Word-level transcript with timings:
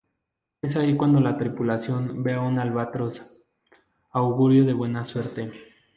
Es 0.63 0.75
ahí 0.77 0.97
cuando 0.97 1.19
la 1.19 1.37
tripulación 1.37 2.23
ve 2.23 2.33
a 2.33 2.41
un 2.41 2.57
albatros, 2.57 3.21
augurio 4.11 4.65
de 4.65 4.73
buena 4.73 5.03
suerte. 5.03 5.51